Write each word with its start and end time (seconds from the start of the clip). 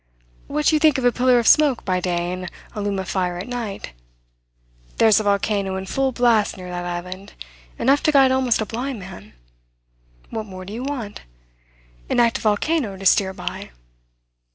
"What 0.47 0.65
do 0.65 0.75
you 0.75 0.79
think 0.79 0.97
of 0.97 1.05
a 1.05 1.11
pillar 1.11 1.37
of 1.37 1.45
smoke 1.47 1.85
by 1.85 1.99
day 1.99 2.33
and 2.33 2.49
a 2.73 2.81
loom 2.81 2.97
of 2.97 3.07
fire 3.07 3.37
at 3.37 3.47
night? 3.47 3.91
There's 4.97 5.19
a 5.19 5.23
volcano 5.23 5.75
in 5.75 5.85
full 5.85 6.11
blast 6.11 6.57
near 6.57 6.71
that 6.71 6.83
island 6.85 7.33
enough 7.77 8.01
to 8.01 8.11
guide 8.11 8.31
almost 8.31 8.61
a 8.61 8.65
blind 8.65 8.97
man. 8.97 9.33
What 10.31 10.47
more 10.47 10.65
do 10.65 10.73
you 10.73 10.81
want? 10.83 11.21
An 12.09 12.19
active 12.19 12.41
volcano 12.41 12.97
to 12.97 13.05
steer 13.05 13.31
by?" 13.31 13.69